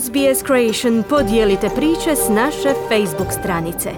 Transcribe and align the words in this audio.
SBS 0.00 0.46
Creation 0.46 1.02
podijelite 1.08 1.68
priče 1.76 2.16
s 2.16 2.28
naše 2.28 2.74
Facebook 2.88 3.32
stranice. 3.40 3.90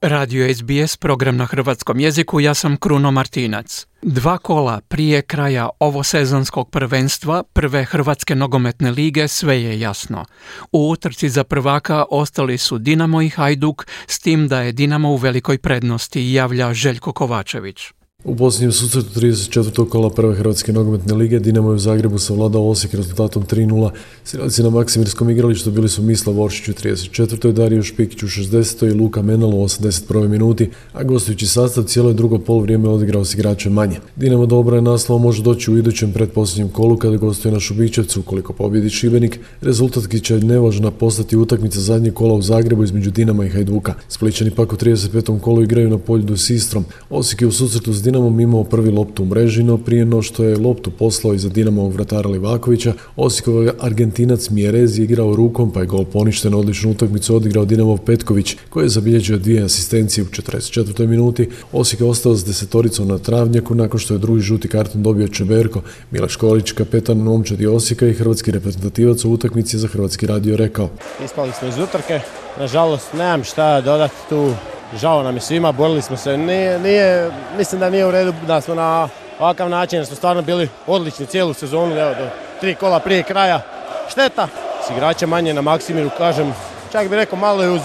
Radio 0.00 0.54
SBS, 0.54 0.96
program 0.96 1.36
na 1.36 1.44
hrvatskom 1.44 2.00
jeziku, 2.00 2.40
ja 2.40 2.54
sam 2.54 2.76
Kruno 2.76 3.10
Martinac. 3.10 3.86
Dva 4.02 4.38
kola 4.38 4.80
prije 4.88 5.22
kraja 5.22 5.68
ovosezonskog 5.80 6.70
prvenstva 6.70 7.42
prve 7.52 7.84
Hrvatske 7.84 8.34
nogometne 8.34 8.90
lige 8.90 9.28
sve 9.28 9.62
je 9.62 9.80
jasno. 9.80 10.24
U 10.72 10.90
utrci 10.90 11.28
za 11.28 11.44
prvaka 11.44 12.04
ostali 12.10 12.58
su 12.58 12.78
Dinamo 12.78 13.22
i 13.22 13.28
Hajduk, 13.28 13.86
s 14.06 14.18
tim 14.18 14.48
da 14.48 14.60
je 14.60 14.72
Dinamo 14.72 15.10
u 15.10 15.16
velikoj 15.16 15.58
prednosti, 15.58 16.32
javlja 16.32 16.74
Željko 16.74 17.12
Kovačević. 17.12 17.92
U 18.28 18.36
posljednjem 18.36 18.72
susretu 18.72 19.20
34. 19.20 19.88
kola 19.88 20.10
prve 20.10 20.34
Hrvatske 20.34 20.72
nogometne 20.72 21.14
lige 21.14 21.38
Dinamo 21.38 21.70
je 21.70 21.74
u 21.74 21.78
Zagrebu 21.78 22.18
savladao 22.18 22.68
Osijek 22.68 22.94
rezultatom 22.94 23.42
3-0. 23.42 23.90
Siralici 24.24 24.62
na 24.62 24.70
Maksimirskom 24.70 25.30
igralištu 25.30 25.70
bili 25.70 25.88
su 25.88 26.02
Misla 26.02 26.32
Voršić 26.32 26.68
u 26.68 26.72
34. 26.72 27.52
Dario 27.52 27.82
Špikić 27.82 28.22
u 28.22 28.26
60. 28.26 28.90
i 28.90 28.94
Luka 28.94 29.22
Menalo 29.22 29.56
u 29.56 29.64
81. 29.64 30.28
minuti, 30.28 30.70
a 30.92 31.02
gostujući 31.02 31.46
sastav 31.46 31.84
cijelo 31.84 32.08
je 32.08 32.14
drugo 32.14 32.60
vrijeme 32.60 32.88
odigrao 32.88 33.24
s 33.24 33.34
igračem 33.34 33.72
manje. 33.72 33.96
Dinamo 34.16 34.46
dobro 34.46 34.76
je 34.76 34.82
naslova 34.82 35.22
može 35.22 35.42
doći 35.42 35.70
u 35.70 35.78
idućem 35.78 36.12
predposljednjem 36.12 36.68
kolu 36.68 36.96
kada 36.96 37.16
gostuje 37.16 37.52
na 37.52 37.60
Šubićevcu 37.60 38.20
ukoliko 38.20 38.52
pobjedi 38.52 38.90
Šibenik. 38.90 39.40
Rezultat 39.60 40.22
će 40.22 40.40
nevažna 40.40 40.90
postati 40.90 41.36
utakmica 41.36 41.80
zadnjeg 41.80 42.14
kola 42.14 42.34
u 42.34 42.42
Zagrebu 42.42 42.84
između 42.84 43.10
Dinama 43.10 43.44
i 43.44 43.48
Hajduka. 43.48 43.94
Spličani 44.08 44.50
pak 44.50 44.72
u 44.72 44.76
35. 44.76 45.40
kolu 45.40 45.62
igraju 45.62 45.90
na 45.90 45.98
polju 45.98 46.36
s 46.36 46.50
Istrom. 46.50 46.84
Osijek 47.10 47.42
je 47.42 47.48
u 47.48 47.52
susretu 47.52 47.92
s 47.92 48.02
Dinamom 48.16 48.40
imao 48.40 48.64
prvi 48.64 48.90
loptu 48.90 49.22
u 49.22 49.26
mreži, 49.26 49.62
no 49.62 49.78
prije 49.78 50.04
no 50.04 50.22
što 50.22 50.44
je 50.44 50.56
loptu 50.56 50.90
poslao 50.90 51.34
iza 51.34 51.48
Dinamovog 51.48 51.92
vratara 51.92 52.28
Livakovića, 52.28 52.92
Osijekov 53.16 53.68
Argentinac 53.80 54.50
Mjerez 54.50 54.98
je 54.98 55.04
igrao 55.04 55.36
rukom 55.36 55.72
pa 55.72 55.80
je 55.80 55.86
gol 55.86 56.04
poništen 56.04 56.54
odličnu 56.54 56.90
utakmicu 56.90 57.36
odigrao 57.36 57.64
Dinamov 57.64 57.98
Petković 57.98 58.56
koji 58.70 58.84
je 58.84 58.88
zabilježio 58.88 59.38
dvije 59.38 59.62
asistencije 59.62 60.24
u 60.24 60.26
44. 60.26 61.06
minuti. 61.06 61.48
Osijek 61.72 62.00
je 62.00 62.06
ostao 62.06 62.34
s 62.34 62.44
desetoricom 62.44 63.08
na 63.08 63.18
travnjaku 63.18 63.74
nakon 63.74 64.00
što 64.00 64.14
je 64.14 64.18
drugi 64.18 64.40
žuti 64.40 64.68
karton 64.68 65.02
dobio 65.02 65.28
Čeberko. 65.28 65.82
Milaš 66.10 66.32
Školić, 66.32 66.72
kapetan 66.72 67.18
momčadi 67.18 67.66
Osijeka 67.66 68.06
i 68.06 68.14
hrvatski 68.14 68.50
reprezentativac 68.50 69.24
u 69.24 69.32
utakmici 69.32 69.78
za 69.78 69.88
Hrvatski 69.88 70.26
radio 70.26 70.56
rekao. 70.56 70.88
Ispali 71.24 71.52
smo 71.58 71.68
iz 71.68 71.78
utrke, 71.78 72.20
nažalost 72.58 73.12
nemam 73.12 73.44
šta 73.44 73.80
dodati 73.80 74.14
tu 74.28 74.52
žao 74.94 75.22
nam 75.22 75.34
je 75.34 75.40
svima, 75.40 75.72
borili 75.72 76.02
smo 76.02 76.16
se, 76.16 76.36
nije, 76.36 76.78
nije, 76.78 77.30
mislim 77.56 77.80
da 77.80 77.90
nije 77.90 78.06
u 78.06 78.10
redu 78.10 78.32
da 78.46 78.60
smo 78.60 78.74
na 78.74 79.08
ovakav 79.38 79.70
način, 79.70 79.98
jer 79.98 80.06
smo 80.06 80.16
stvarno 80.16 80.42
bili 80.42 80.68
odlični 80.86 81.26
cijelu 81.26 81.54
sezonu, 81.54 81.94
do 81.94 82.28
tri 82.60 82.74
kola 82.74 83.00
prije 83.00 83.22
kraja. 83.22 83.60
Šteta, 84.08 84.48
s 84.86 84.90
igrača 84.90 85.26
manje 85.26 85.54
na 85.54 85.60
Maksimiru, 85.60 86.10
kažem, 86.18 86.54
čak 86.92 87.08
bih 87.08 87.16
rekao 87.16 87.38
malo 87.38 87.62
je 87.62 87.70
uz 87.70 87.80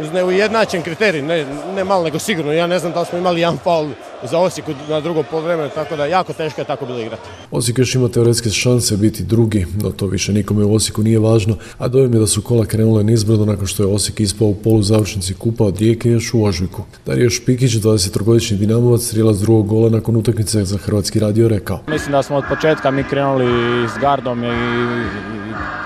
uz 0.00 0.12
neujednačen 0.12 0.82
kriterij, 0.82 1.22
ne, 1.22 1.46
ne 1.74 1.84
malo 1.84 2.04
nego 2.04 2.18
sigurno. 2.18 2.52
Ja 2.52 2.66
ne 2.66 2.78
znam 2.78 2.92
da 2.92 3.00
li 3.00 3.06
smo 3.06 3.18
imali 3.18 3.40
jedan 3.40 3.58
faul 3.64 3.88
za 4.22 4.38
Osijeku 4.38 4.72
na 4.88 5.00
drugo 5.00 5.22
polovremenu, 5.22 5.70
tako 5.74 5.96
da 5.96 6.06
jako 6.06 6.32
teško 6.32 6.60
je 6.60 6.64
tako 6.64 6.86
bilo 6.86 6.98
igrati. 6.98 7.22
Osijek 7.50 7.78
još 7.78 7.94
ima 7.94 8.08
teoretske 8.08 8.50
šanse 8.50 8.96
biti 8.96 9.22
drugi, 9.22 9.66
no 9.82 9.90
to 9.90 10.06
više 10.06 10.32
nikome 10.32 10.64
u 10.64 10.74
Osijeku 10.74 11.02
nije 11.02 11.18
važno, 11.18 11.56
a 11.78 11.88
dojem 11.88 12.14
je 12.14 12.20
da 12.20 12.26
su 12.26 12.42
kola 12.42 12.64
krenule 12.64 13.04
nizbrdo 13.04 13.44
nakon 13.44 13.66
što 13.66 13.82
je 13.82 13.94
Osijek 13.94 14.20
ispao 14.20 14.48
u 14.48 14.54
polu 14.54 14.82
završnici 14.82 15.34
kupa 15.34 15.64
od 15.64 15.78
Rijeke 15.78 16.10
još 16.10 16.34
u 16.34 16.44
Ožujku. 16.44 16.82
Dario 17.06 17.30
Špikić, 17.30 17.72
23-godišnji 17.72 18.56
dinamovac, 18.56 19.02
strijelac 19.02 19.36
drugog 19.36 19.66
gola 19.66 19.90
nakon 19.90 20.16
utakmice 20.16 20.64
za 20.64 20.78
Hrvatski 20.78 21.20
radio 21.20 21.48
rekao. 21.48 21.80
Mislim 21.88 22.12
da 22.12 22.22
smo 22.22 22.36
od 22.36 22.44
početka 22.48 22.90
mi 22.90 23.04
krenuli 23.04 23.46
s 23.88 24.00
gardom 24.00 24.44
i, 24.44 24.48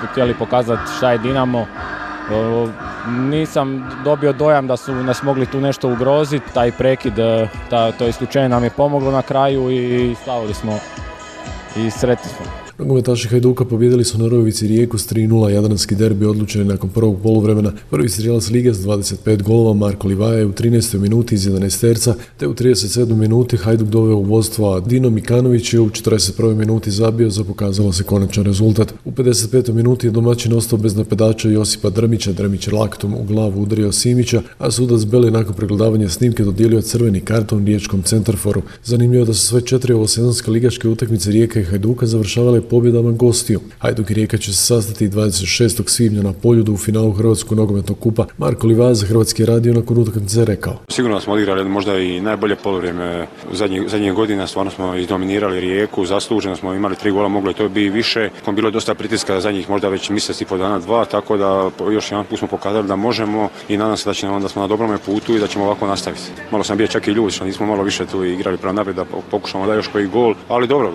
i 0.04 0.06
htjeli 0.12 0.34
pokazati 0.38 0.82
šta 0.96 1.12
je 1.12 1.18
Dinamo 1.18 1.66
nisam 3.08 3.90
dobio 4.04 4.32
dojam 4.32 4.66
da 4.66 4.76
su 4.76 4.94
nas 4.94 5.22
mogli 5.22 5.46
tu 5.46 5.60
nešto 5.60 5.88
ugroziti, 5.88 6.52
taj 6.54 6.72
prekid, 6.72 7.18
e, 7.18 7.48
ta, 7.70 7.92
to 7.92 8.06
isključenje 8.06 8.48
nam 8.48 8.64
je 8.64 8.70
pomoglo 8.70 9.10
na 9.10 9.22
kraju 9.22 9.70
i 9.70 10.14
stavili 10.22 10.54
smo 10.54 10.78
i 11.76 11.90
sretni 11.90 12.30
smo. 12.30 12.61
Nogometaši 12.78 13.28
Hajduka 13.28 13.64
pobjedili 13.64 14.04
su 14.04 14.18
na 14.18 14.28
Rojovici 14.28 14.66
Rijeku 14.66 14.98
s 14.98 15.12
3-0, 15.12 15.48
Jadranski 15.48 15.94
derbi 15.94 16.26
odlučeni 16.26 16.64
nakon 16.64 16.90
prvog 16.90 17.22
poluvremena. 17.22 17.72
Prvi 17.90 18.08
strijelac 18.08 18.50
Lige 18.50 18.74
s 18.74 18.78
25 18.78 19.42
golova 19.42 19.74
Marko 19.74 20.08
Livaja 20.08 20.46
u 20.46 20.52
13. 20.52 20.98
minuti 20.98 21.34
iz 21.34 21.46
11 21.46 21.80
terca, 21.80 22.14
te 22.36 22.46
u 22.46 22.54
37. 22.54 23.14
minuti 23.14 23.56
Hajduk 23.56 23.88
doveo 23.88 24.16
u 24.16 24.22
vodstvo, 24.22 24.72
a 24.72 24.80
Dino 24.80 25.10
Mikanović 25.10 25.74
je 25.74 25.80
u 25.80 25.90
41. 25.90 26.54
minuti 26.54 26.90
zabio, 26.90 27.30
za 27.30 27.44
pokazalo 27.44 27.92
se 27.92 28.04
konačan 28.04 28.44
rezultat. 28.44 28.94
U 29.04 29.10
55. 29.10 29.72
minuti 29.72 30.06
je 30.06 30.10
domaćin 30.10 30.52
ostao 30.52 30.78
bez 30.78 30.96
napedača 30.96 31.48
Josipa 31.48 31.90
Drmića, 31.90 32.32
Drmić 32.32 32.66
laktom 32.66 33.14
u 33.14 33.24
glavu 33.24 33.62
udario 33.62 33.92
Simića, 33.92 34.42
a 34.58 34.70
sudac 34.70 35.04
Beli 35.04 35.30
nakon 35.30 35.54
pregledavanja 35.54 36.08
snimke 36.08 36.44
dodijelio 36.44 36.82
crveni 36.82 37.20
karton 37.20 37.66
riječkom 37.66 38.02
centarforu. 38.02 38.62
Zanimljivo 38.84 39.24
da 39.24 39.34
su 39.34 39.46
sve 39.46 39.60
četiri 39.60 39.92
ovosezonske 39.92 40.50
ligaške 40.50 40.88
utakmice 40.88 41.30
Rijeka 41.30 41.60
i 41.60 41.64
Hajduka 41.64 42.06
završavale 42.06 42.61
pobjedama 42.62 43.10
gostiju. 43.10 43.60
Hajduk 43.78 44.10
i 44.10 44.14
Rijeka 44.14 44.38
će 44.38 44.52
se 44.52 44.66
sastati 44.66 45.08
26. 45.08 45.88
svibnja 45.88 46.22
na 46.22 46.32
poljudu 46.32 46.72
u 46.72 46.76
finalu 46.76 47.12
Hrvatskog 47.12 47.58
nogometnog 47.58 47.98
kupa. 47.98 48.26
Marko 48.38 48.66
Livaza, 48.66 49.06
Hrvatski 49.06 49.46
radio 49.46 49.74
nakon 49.74 49.98
utakmice 49.98 50.44
rekao. 50.44 50.78
Sigurno 50.88 51.20
smo 51.20 51.32
odigrali 51.32 51.68
možda 51.68 51.98
i 51.98 52.20
najbolje 52.20 52.56
polovrijeme 52.56 53.26
zadnjih, 53.52 53.82
zadnjih 53.88 54.12
godina, 54.12 54.46
stvarno 54.46 54.70
smo 54.70 54.94
izdominirali 54.94 55.60
Rijeku, 55.60 56.06
zasluženo 56.06 56.56
smo 56.56 56.74
imali 56.74 56.96
tri 56.96 57.10
gola, 57.10 57.28
moglo 57.28 57.50
je 57.50 57.54
to 57.54 57.68
biti 57.68 57.90
više. 57.90 58.30
Bilo 58.52 58.68
je 58.68 58.72
dosta 58.72 58.94
pritiska 58.94 59.40
zadnjih 59.40 59.70
možda 59.70 59.88
već 59.88 60.10
mjesec 60.10 60.40
i 60.40 60.44
po 60.44 60.56
dana, 60.56 60.78
dva, 60.78 61.04
tako 61.04 61.36
da 61.36 61.70
još 61.92 62.10
jedan 62.10 62.24
put 62.24 62.38
smo 62.38 62.48
pokazali 62.48 62.88
da 62.88 62.96
možemo 62.96 63.48
i 63.68 63.76
nadam 63.76 63.96
se 63.96 64.10
da 64.10 64.14
ćemo 64.14 64.34
onda 64.34 64.48
smo 64.48 64.62
na 64.62 64.68
dobrome 64.68 64.98
putu 65.06 65.36
i 65.36 65.38
da 65.38 65.46
ćemo 65.46 65.64
ovako 65.64 65.86
nastaviti. 65.86 66.22
Malo 66.50 66.64
sam 66.64 66.78
bio 66.78 66.86
čak 66.86 67.08
i 67.08 67.10
ljud 67.10 67.32
što 67.32 67.44
nismo 67.44 67.66
malo 67.66 67.82
više 67.82 68.06
tu 68.06 68.24
igrali 68.24 68.56
prema 68.56 68.72
naprijed 68.72 68.96
da 68.96 69.04
pokušamo 69.30 69.66
da 69.66 69.74
još 69.74 69.88
koji 69.88 70.06
gol, 70.06 70.34
ali 70.48 70.66
dobro, 70.66 70.92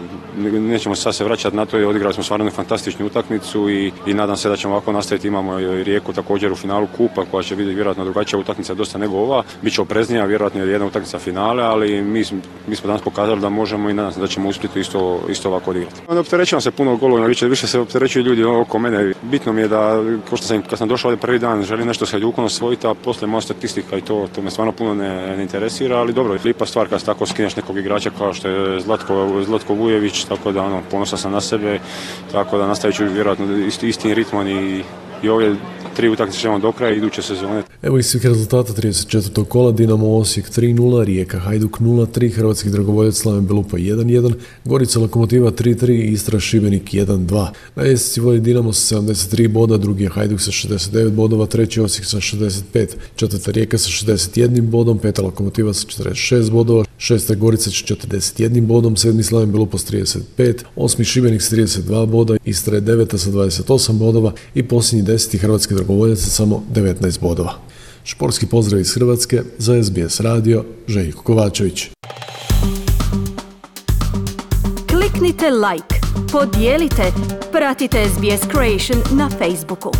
nećemo 0.51 0.95
sad 0.95 1.15
se 1.15 1.23
vraćati 1.23 1.56
na 1.57 1.65
to 1.65 1.79
i 1.79 1.85
odigrali 1.85 2.13
smo 2.13 2.23
stvarno 2.23 2.51
fantastičnu 2.51 3.05
utakmicu 3.05 3.69
i, 3.69 3.91
i 4.05 4.13
nadam 4.13 4.37
se 4.37 4.49
da 4.49 4.55
ćemo 4.55 4.73
ovako 4.73 4.91
nastaviti. 4.91 5.27
Imamo 5.27 5.59
i 5.59 5.83
Rijeku 5.83 6.13
također 6.13 6.51
u 6.51 6.55
finalu 6.55 6.87
kupa 6.97 7.25
koja 7.31 7.43
će 7.43 7.55
biti 7.55 7.73
vjerojatno 7.73 8.03
drugačija 8.03 8.39
utakmica 8.39 8.73
dosta 8.73 8.97
nego 8.97 9.17
ova. 9.17 9.43
Biće 9.61 9.81
opreznija, 9.81 10.25
vjerojatno 10.25 10.63
je 10.63 10.71
jedna 10.71 10.85
utakmica 10.85 11.19
finale, 11.19 11.63
ali 11.63 12.01
mi, 12.01 12.23
mi 12.67 12.75
smo 12.75 12.87
danas 12.87 13.01
pokazali 13.01 13.41
da 13.41 13.49
možemo 13.49 13.89
i 13.89 13.93
nadam 13.93 14.11
se 14.11 14.19
da 14.19 14.27
ćemo 14.27 14.49
uspjeti 14.49 14.79
isto, 14.79 15.21
isto 15.29 15.49
ovako 15.49 15.71
odigrati. 15.71 16.01
Ne 16.09 16.19
opterećujem 16.19 16.61
se 16.61 16.71
puno 16.71 16.95
golova, 16.95 17.27
više, 17.27 17.47
više 17.47 17.67
se 17.67 17.79
opterećuju 17.79 18.25
ljudi 18.25 18.43
oko 18.43 18.79
mene. 18.79 19.13
Bitno 19.21 19.53
mi 19.53 19.61
je 19.61 19.67
da, 19.67 20.03
kao 20.29 20.37
što 20.37 20.47
sam, 20.47 20.61
kad 20.61 20.79
sam 20.79 20.87
došao 20.87 21.09
ovdje 21.09 21.21
prvi 21.21 21.39
dan, 21.39 21.63
želim 21.63 21.87
nešto 21.87 22.05
sa 22.05 22.17
Ljukom 22.17 22.45
osvojiti, 22.45 22.87
a 22.87 22.93
poslije 22.93 23.27
moja 23.27 23.41
statistika 23.41 23.97
i 23.97 24.01
to, 24.01 24.27
to 24.35 24.41
me 24.41 24.51
stvarno 24.51 24.71
puno 24.71 24.95
ne, 24.95 25.37
ne 25.37 25.43
interesira, 25.43 25.97
ali 25.97 26.13
dobro, 26.13 26.33
je 26.33 26.39
lipa 26.43 26.65
stvar 26.65 26.87
kad 26.87 27.05
tako 27.05 27.25
skineš 27.25 27.55
nekog 27.55 27.77
igrača 27.77 28.09
kao 28.17 28.33
što 28.33 28.47
je 28.47 28.79
Zlatko, 28.79 29.41
Zlatko 29.45 29.73
Vujević, 29.73 30.23
tako 30.23 30.51
da 30.51 30.63
ono, 30.63 30.81
ponosan 30.91 31.19
sam 31.19 31.31
na 31.31 31.41
sebe 31.47 31.79
tako 32.31 32.57
da 32.57 32.67
nastavit 32.67 32.95
ću 32.95 33.05
vjerojatno 33.05 33.57
isti, 33.57 33.89
istim 33.89 34.13
ritmom 34.13 34.47
i, 34.47 34.83
i 35.21 35.29
ovdje 35.29 35.55
tri 35.97 36.09
utakmice 36.09 36.39
ćemo 36.39 36.59
do 36.59 36.71
kraja 36.71 36.93
iduće 36.93 37.21
sezone. 37.21 37.63
Evo 37.81 37.97
iz 37.97 38.05
svih 38.05 38.25
rezultata 38.25 38.73
34. 38.73 39.45
kola 39.45 39.71
Dinamo 39.71 40.17
Osijek 40.17 40.49
3-0, 40.49 41.03
Rijeka 41.03 41.39
Hajduk 41.39 41.79
0-3, 41.79 42.33
Hrvatski 42.33 42.69
dragovoljac 42.69 43.15
Slaven 43.15 43.47
Belupa 43.47 43.77
1-1, 43.77 44.33
Gorica 44.65 44.99
Lokomotiva 44.99 45.51
3-3, 45.51 46.11
Istra 46.11 46.39
Šibenik 46.39 46.93
1-2. 46.93 47.47
Na 47.75 47.83
jesci 47.83 48.19
vodi 48.19 48.39
Dinamo 48.39 48.73
sa 48.73 48.95
73 48.95 49.47
boda, 49.47 49.77
drugi 49.77 50.03
je 50.03 50.09
Hajduk 50.09 50.41
sa 50.41 50.51
69 50.51 51.11
bodova, 51.11 51.45
treći 51.45 51.81
Osijek 51.81 52.05
sa 52.05 52.17
65, 52.17 52.87
četvrta 53.15 53.51
Rijeka 53.51 53.77
sa 53.77 53.89
61 53.89 54.61
bodom, 54.61 54.99
peta 54.99 55.21
Lokomotiva 55.21 55.73
sa 55.73 55.87
46 55.87 56.51
bodova, 56.51 56.85
šesta 56.97 57.35
Gorica 57.35 57.63
sa 57.63 57.69
41 57.69 58.61
bodom, 58.61 58.97
sedmi 58.97 59.23
Slaven 59.23 59.51
Belupa 59.51 59.77
s 59.77 59.91
35, 59.91 60.53
osmi 60.75 61.05
Šibenik 61.05 61.41
s 61.41 61.51
32 61.51 62.05
boda, 62.05 62.37
Istra 62.45 62.75
je 62.75 62.81
deveta 62.81 63.17
sa 63.17 63.29
28 63.29 63.91
bodova 63.91 64.33
i 64.55 64.63
posljednji 64.63 65.05
deseti 65.05 65.37
Hrvatski 65.37 65.73
dragovoljac 65.73 65.86
samo 66.29 66.63
19 66.73 67.19
bodova. 67.21 67.53
Športski 68.03 68.45
pozdrav 68.45 68.81
iz 68.81 68.93
Hrvatske 68.93 69.41
za 69.57 69.83
SBS 69.83 70.19
radio 70.19 70.65
Željko 70.87 71.23
Kovačević. 71.23 71.89
Kliknite 74.89 75.45
like, 75.49 75.95
podijelite, 76.31 77.03
pratite 77.51 78.05
SBS 78.09 78.41
Creation 78.51 79.17
na 79.17 79.29
Facebooku. 79.29 79.91